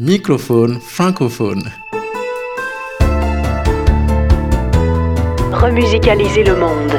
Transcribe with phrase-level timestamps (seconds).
[0.00, 1.72] Microphone francophone.
[5.50, 6.92] Remusicaliser le monde.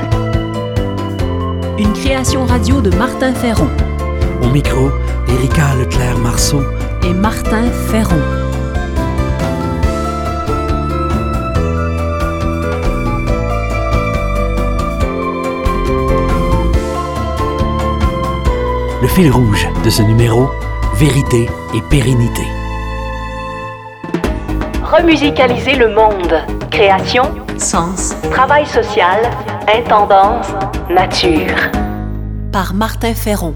[1.78, 3.70] Une création radio de Martin Ferron.
[4.42, 4.90] Au micro,
[5.30, 6.62] Erika Leclerc-Marceau
[7.06, 8.20] et Martin Ferron.
[19.02, 20.50] Le fil rouge de ce numéro,
[20.96, 22.59] vérité et pérennité.
[24.92, 26.34] Remusicaliser le monde.
[26.72, 27.24] Création,
[27.58, 29.20] Sens travail social,
[29.68, 30.48] intendance,
[30.90, 31.56] nature.
[32.52, 33.54] par Martin Ferron.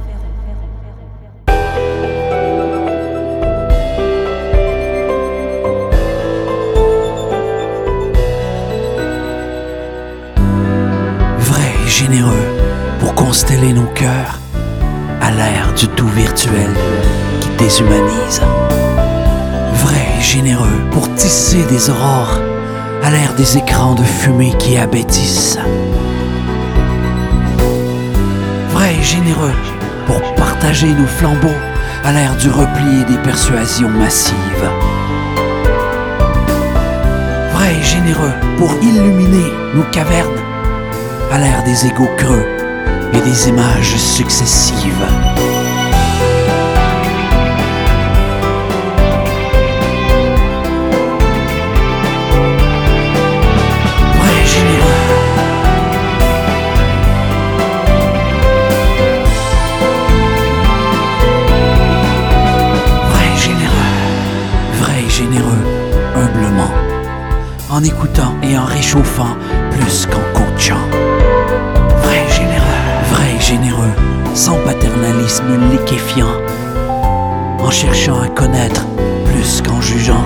[11.40, 12.48] Vrai et généreux
[13.00, 14.40] pour consteller nos cœurs
[15.22, 16.70] à l'ère du tout virtuel
[17.42, 18.42] qui déshumanise.
[20.24, 22.40] Généreux pour tisser des aurores
[23.04, 25.60] à l'ère des écrans de fumée qui abêtissent.
[28.70, 29.54] Vrai et généreux
[30.08, 31.60] pour partager nos flambeaux
[32.04, 34.34] à l'ère du repli et des persuasions massives.
[37.54, 40.42] Vrai et généreux pour illuminer nos cavernes
[41.32, 42.48] à l'ère des égaux creux
[43.14, 45.33] et des images successives.
[67.74, 69.36] En écoutant et en réchauffant
[69.72, 70.88] plus qu'en coachant.
[72.04, 72.84] Vrai généreux.
[73.10, 73.96] Vrai généreux,
[74.36, 76.36] sans paternalisme liquéfiant.
[77.58, 78.86] En cherchant à connaître
[79.26, 80.24] plus qu'en jugeant.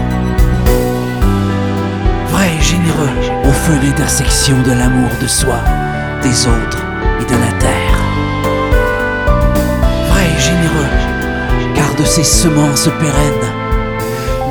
[2.31, 5.59] Vrai généreux, au feu d'intersection de l'amour de soi,
[6.23, 6.83] des autres
[7.21, 7.97] et de la terre.
[10.09, 13.53] Vrai généreux, car de ces semences pérennes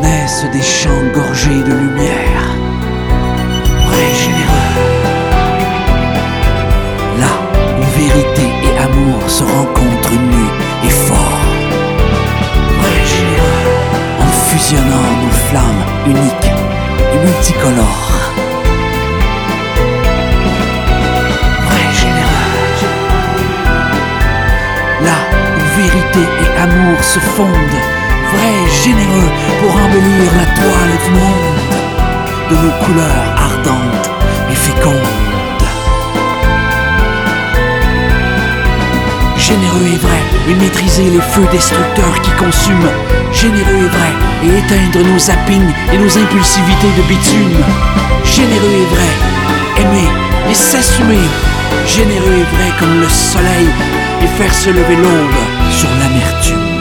[0.00, 2.55] naissent des champs gorgés de lumière.
[3.96, 4.74] Généreux,
[7.18, 7.32] là
[7.78, 10.52] où vérité et amour se rencontrent nus
[10.84, 11.46] et forts.
[12.80, 13.68] Vrai généreux,
[14.20, 16.52] en fusionnant nos flammes uniques
[17.14, 18.20] et multicolores.
[21.66, 22.52] Vrai généreux,
[25.04, 25.18] là
[25.56, 27.82] où vérité et amour se fondent.
[28.32, 28.54] Vrai
[28.84, 29.30] généreux
[29.60, 31.56] pour embellir la toile du monde
[32.50, 33.55] de nos couleurs
[41.04, 42.90] les feux destructeurs qui consument.
[43.32, 44.12] Généreux et vrai,
[44.44, 47.56] et éteindre nos zappings et nos impulsivités de bitume.
[48.24, 50.08] Généreux et vrai, aimer
[50.50, 51.28] et s'assumer.
[51.86, 53.68] Généreux et vrai comme le soleil,
[54.22, 56.75] et faire se lever l'aube sur l'amertume.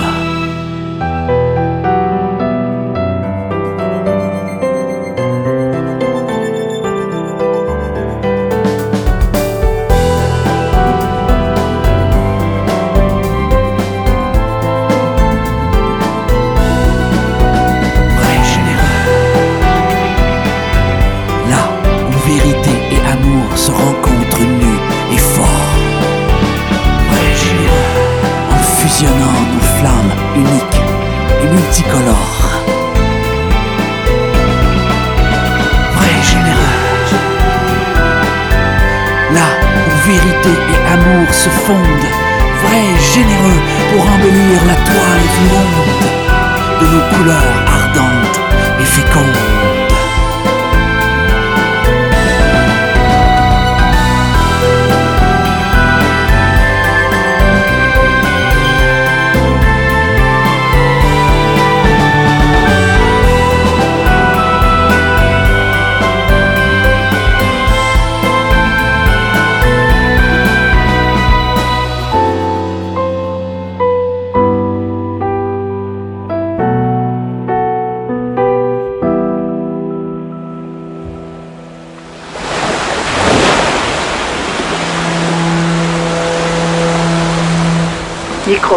[41.50, 42.09] Fondent.
[42.63, 43.61] Vrai et généreux
[43.91, 46.25] pour embellir la toile du monde
[46.81, 48.39] de nos couleurs ardentes
[48.79, 49.55] et fécondes.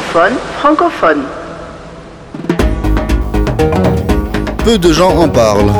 [0.00, 1.22] Francophone.
[4.64, 5.72] Peu de gens en parlent.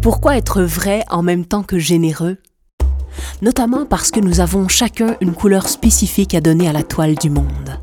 [0.00, 2.38] Pourquoi être vrai en même temps que généreux?
[3.42, 7.28] Notamment parce que nous avons chacun une couleur spécifique à donner à la toile du
[7.28, 7.78] monde.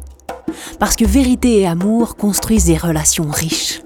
[0.80, 3.84] Parce que vérité et amour construisent des relations riches.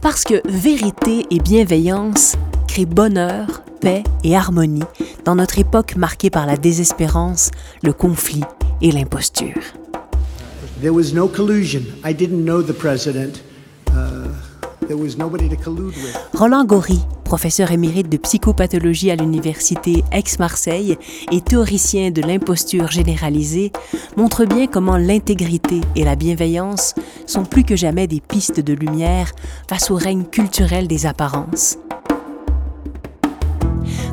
[0.00, 2.36] Parce que vérité et bienveillance
[2.78, 4.84] bonheur, paix et harmonie
[5.24, 7.50] dans notre époque marquée par la désespérance,
[7.82, 8.44] le conflit
[8.80, 9.60] et l'imposture.
[10.80, 11.82] There was no collusion.
[12.04, 13.42] I didn't know the president.
[13.88, 14.28] Uh,
[14.86, 16.16] there was nobody to collude with.
[16.32, 20.96] Roland Gori, professeur émérite de psychopathologie à l'université Aix-Marseille
[21.30, 23.72] et théoricien de l'imposture généralisée,
[24.16, 26.94] montre bien comment l'intégrité et la bienveillance
[27.26, 29.32] sont plus que jamais des pistes de lumière
[29.68, 31.76] face au règne culturel des apparences.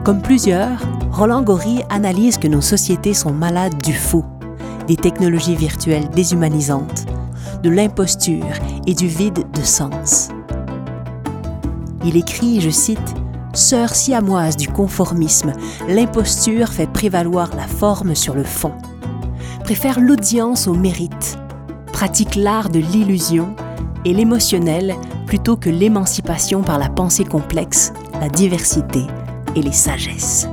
[0.08, 0.80] Comme plusieurs,
[1.12, 4.24] Roland Gori analyse que nos sociétés sont malades du faux,
[4.88, 7.04] des technologies virtuelles déshumanisantes,
[7.62, 8.46] de l'imposture
[8.86, 10.30] et du vide de sens.
[12.06, 13.16] Il écrit, je cite,
[13.52, 15.52] Sœur siamoise du conformisme,
[15.90, 18.72] l'imposture fait prévaloir la forme sur le fond,
[19.66, 21.38] préfère l'audience au mérite,
[21.92, 23.54] pratique l'art de l'illusion
[24.06, 24.96] et l'émotionnel
[25.26, 29.02] plutôt que l'émancipation par la pensée complexe, la diversité
[29.58, 30.48] et les sagesses.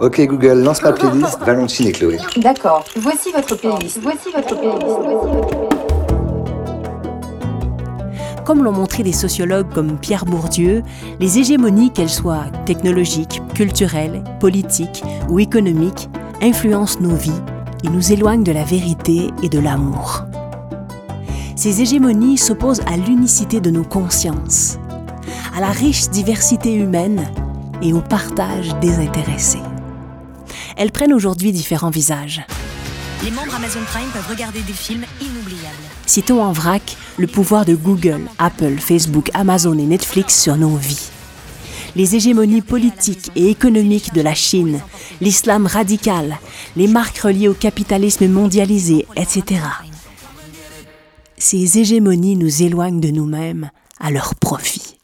[0.00, 2.18] Ok Google, lance ma playlist Valentine et Chloé.
[2.36, 2.84] D'accord.
[2.96, 3.98] Voici votre playlist.
[4.02, 4.98] Voici votre playlist.
[5.02, 5.74] Voici votre playlist.
[8.44, 10.82] Comme l'ont montré des sociologues comme Pierre Bourdieu,
[11.18, 16.10] les hégémonies, qu'elles soient technologiques, culturelles, politiques ou économiques,
[16.42, 17.40] influencent nos vies
[17.84, 20.26] et nous éloignent de la vérité et de l'amour.
[21.56, 24.76] Ces hégémonies s'opposent à l'unicité de nos consciences,
[25.56, 27.30] à la riche diversité humaine
[27.80, 29.58] et au partage désintéressé.
[30.76, 32.42] Elles prennent aujourd'hui différents visages.
[33.22, 35.74] Les membres Amazon Prime peuvent regarder des films inoubliables.
[36.06, 41.08] Citons en vrac le pouvoir de Google, Apple, Facebook, Amazon et Netflix sur nos vies.
[41.94, 44.80] Les hégémonies politiques et économiques de la Chine,
[45.20, 46.36] l'islam radical,
[46.74, 49.60] les marques reliées au capitalisme mondialisé, etc.
[51.36, 53.70] Ces hégémonies nous éloignent de nous-mêmes
[54.00, 54.98] à leur profit.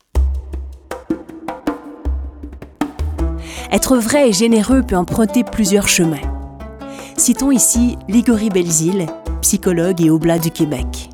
[3.73, 6.17] Être vrai et généreux peut emprunter plusieurs chemins.
[7.17, 9.06] Citons ici Ligory Belzile,
[9.43, 11.11] psychologue et oblat du Québec.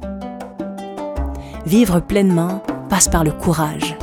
[1.66, 3.96] Vivre pleinement passe par le courage,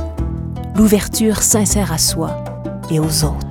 [0.76, 2.44] l'ouverture sincère à soi
[2.90, 3.44] et aux autres.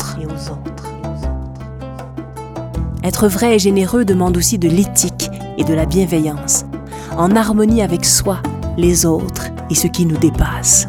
[3.03, 6.63] Être vrai et généreux demande aussi de l'éthique et de la bienveillance,
[7.17, 8.39] en harmonie avec soi,
[8.77, 10.87] les autres et ce qui nous dépasse.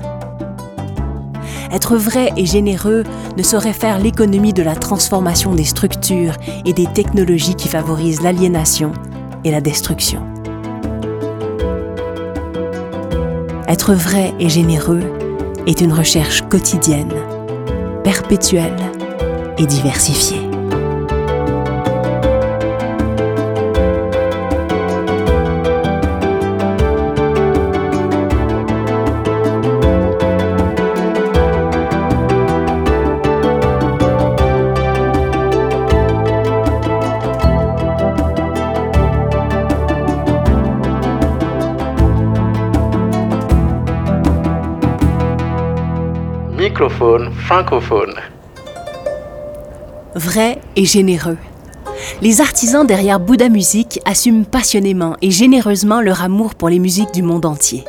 [1.72, 3.02] Être vrai et généreux
[3.36, 6.34] ne saurait faire l'économie de la transformation des structures
[6.64, 8.92] et des technologies qui favorisent l'aliénation
[9.42, 10.22] et la destruction.
[13.66, 15.02] Être vrai et généreux
[15.66, 17.12] est une recherche quotidienne,
[18.04, 18.76] perpétuelle
[19.58, 20.43] et diversifiée.
[46.94, 48.14] Microphone francophone.
[50.14, 51.38] Vrai et généreux.
[52.22, 57.22] Les artisans derrière Bouddha Music assument passionnément et généreusement leur amour pour les musiques du
[57.22, 57.82] monde entier.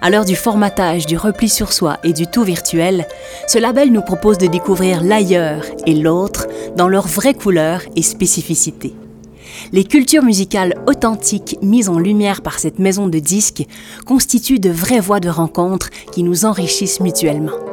[0.00, 3.08] À l'heure du formatage, du repli sur soi et du tout virtuel,
[3.48, 6.46] ce label nous propose de découvrir l'ailleurs et l'autre
[6.76, 8.94] dans leurs vraies couleurs et spécificités.
[9.72, 13.66] Les cultures musicales authentiques mises en lumière par cette maison de disques
[14.06, 17.69] constituent de vraies voies de rencontre qui nous enrichissent mutuellement.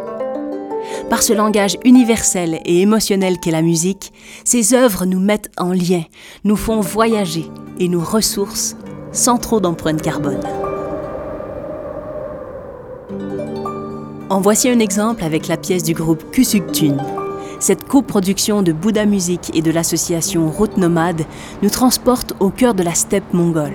[1.10, 4.12] Par ce langage universel et émotionnel qu'est la musique,
[4.44, 6.03] ces œuvres nous mettent en lien,
[6.44, 7.46] nous font voyager
[7.79, 8.75] et nous ressourcent
[9.12, 10.41] sans trop d'empreinte carbone.
[14.29, 16.98] En voici un exemple avec la pièce du groupe Kusuktun.
[17.60, 21.24] Cette coproduction de Bouddha Music et de l'association Route Nomade
[21.63, 23.74] nous transporte au cœur de la steppe mongole.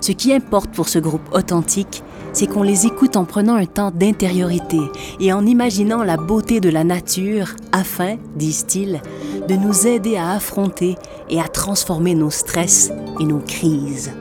[0.00, 3.90] Ce qui importe pour ce groupe authentique, c'est qu'on les écoute en prenant un temps
[3.90, 4.78] d'intériorité
[5.18, 9.00] et en imaginant la beauté de la nature afin, disent-ils,
[9.48, 10.96] de nous aider à affronter
[11.28, 14.12] et à transformer nos stress et nos crises.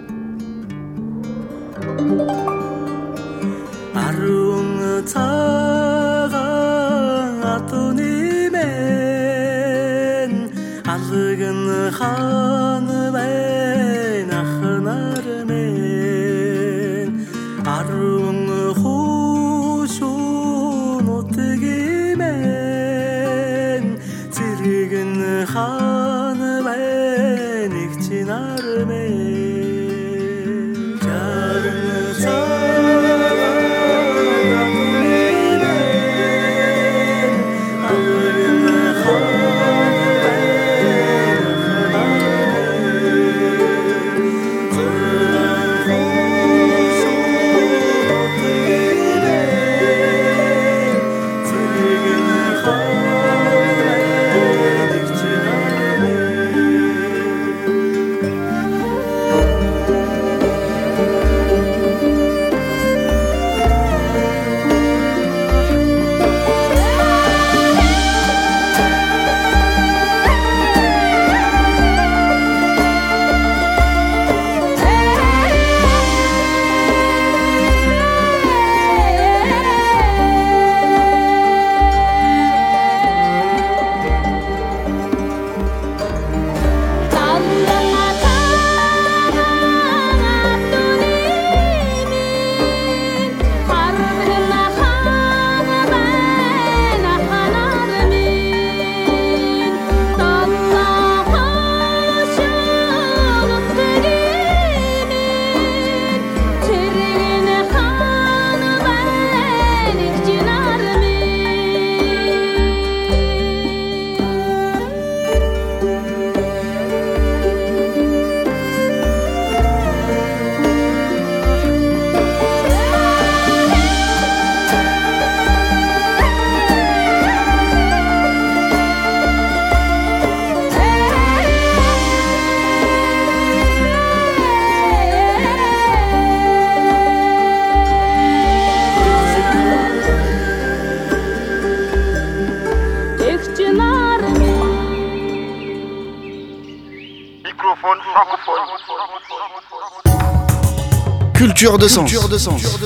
[151.60, 152.80] Culture de sens.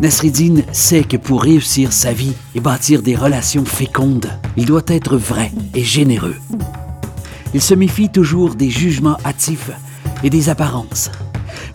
[0.00, 5.18] Nasreddin sait que pour réussir sa vie et bâtir des relations fécondes, il doit être
[5.18, 6.36] vrai et généreux.
[7.52, 9.70] Il se méfie toujours des jugements hâtifs
[10.24, 11.10] et des apparences.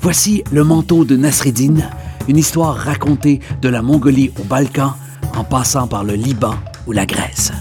[0.02, 1.76] Voici le manteau de Nasreddin,
[2.28, 4.96] une histoire racontée de la Mongolie au Balkan
[5.36, 6.56] en passant par le Liban
[6.88, 7.52] ou la Grèce.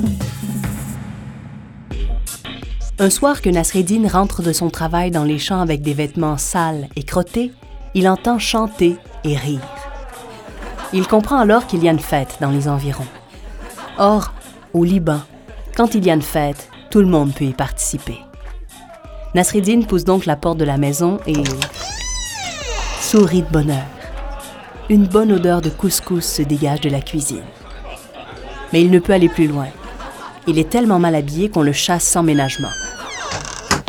[2.98, 6.88] Un soir que Nasreddin rentre de son travail dans les champs avec des vêtements sales
[6.96, 7.52] et crottés,
[7.92, 9.60] il entend chanter et rire.
[10.94, 13.06] Il comprend alors qu'il y a une fête dans les environs.
[13.98, 14.32] Or,
[14.72, 15.20] au Liban,
[15.76, 18.18] quand il y a une fête, tout le monde peut y participer.
[19.34, 21.44] Nasreddin pousse donc la porte de la maison et
[23.02, 23.84] sourit de bonheur.
[24.88, 27.44] Une bonne odeur de couscous se dégage de la cuisine.
[28.72, 29.66] Mais il ne peut aller plus loin.
[30.46, 32.70] Il est tellement mal habillé qu'on le chasse sans ménagement.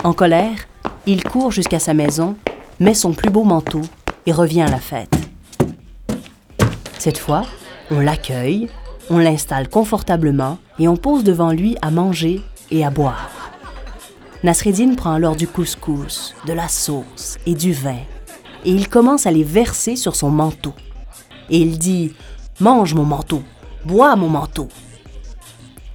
[0.03, 0.57] En colère,
[1.05, 2.35] il court jusqu'à sa maison,
[2.79, 3.81] met son plus beau manteau
[4.25, 5.13] et revient à la fête.
[6.99, 7.43] Cette fois,
[7.89, 8.67] on l'accueille,
[9.09, 13.29] on l'installe confortablement et on pose devant lui à manger et à boire.
[14.43, 17.99] Nasreddin prend alors du couscous, de la sauce et du vin,
[18.65, 20.73] et il commence à les verser sur son manteau.
[21.49, 22.13] Et il dit
[22.59, 23.41] Mange mon manteau,
[23.85, 24.67] bois mon manteau.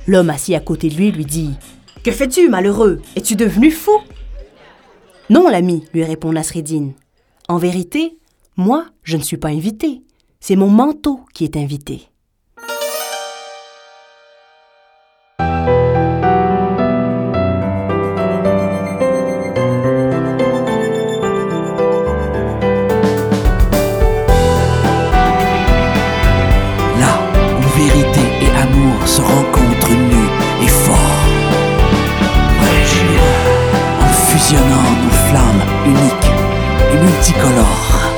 [0.09, 1.55] L'homme assis à côté de lui lui dit
[2.03, 3.01] Que fais-tu, malheureux?
[3.15, 4.01] Es-tu devenu fou?
[5.31, 6.91] Non, l'ami, lui répond Nasreddin.
[7.49, 8.19] En vérité,
[8.57, 10.03] moi, je ne suis pas invité.
[10.41, 12.09] C'est mon manteau qui est invité.
[37.23, 38.15] Et multicolores.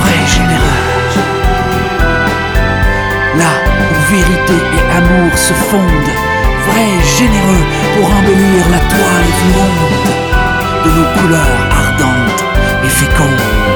[0.00, 0.82] Vrai généreux.
[3.36, 6.14] Là où vérité et amour se fondent.
[6.68, 7.64] Vrai généreux
[7.94, 10.04] pour embellir la toile du monde
[10.84, 12.44] de nos couleurs ardentes
[12.84, 13.75] et fécondes.